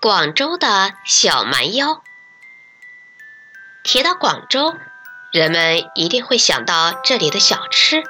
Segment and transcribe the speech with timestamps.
[0.00, 2.02] 广州的小蛮腰。
[3.82, 4.76] 提到广州，
[5.32, 8.04] 人们一定会想到这里的小吃，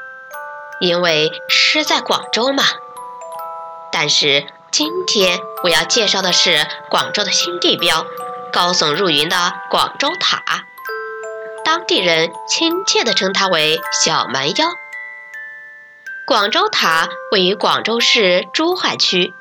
[0.80, 2.64] 因为吃在广州嘛。
[3.90, 8.04] 但是今天我要介绍的是广州的新地标——
[8.52, 10.66] 高耸入云的广州塔，
[11.64, 14.68] 当地人亲切地称它为“小蛮腰”。
[16.28, 19.32] 广州塔位于广州市珠海区，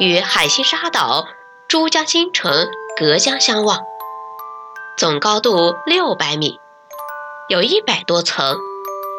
[0.00, 1.28] 与海心沙岛。
[1.68, 3.84] 珠江新城隔江相望，
[4.96, 6.60] 总高度六百米，
[7.48, 8.58] 有一百多层。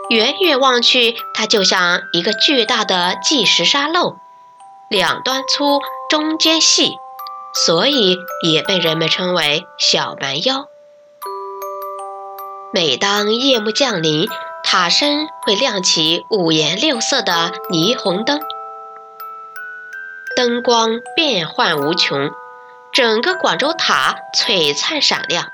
[0.09, 4.17] 远远望去，它就像一个巨大的计时沙漏，
[4.89, 6.91] 两端粗，中间细，
[7.65, 10.67] 所以也被人们称为“小蛮腰”。
[12.71, 14.27] 每当夜幕降临，
[14.63, 18.39] 塔身会亮起五颜六色的霓虹灯。
[20.35, 22.31] 灯光变幻无穷，
[22.95, 25.51] 整个广州塔璀璨闪亮，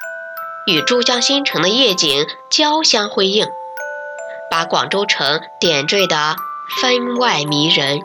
[0.68, 3.48] 与珠江新城的夜景交相辉映，
[4.52, 6.36] 把广州城点缀得
[6.80, 8.02] 分外迷人。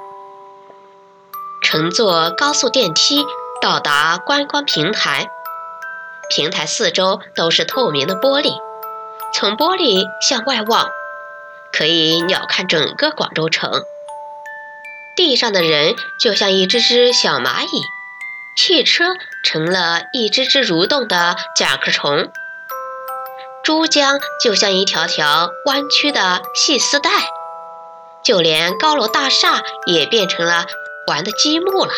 [1.62, 3.26] 乘坐高速电梯
[3.60, 5.28] 到达观光平台，
[6.34, 8.54] 平台四周都是透明的玻璃，
[9.34, 10.88] 从玻璃向外望，
[11.74, 13.82] 可以鸟瞰整个广州城。
[15.14, 17.82] 地上的人就像一只只小蚂蚁，
[18.56, 19.04] 汽车
[19.44, 22.32] 成了一只只蠕动的甲壳虫，
[23.62, 27.10] 珠江就像一条条弯曲的细丝带，
[28.24, 30.64] 就连高楼大厦也变成了
[31.06, 31.92] 玩的积木了。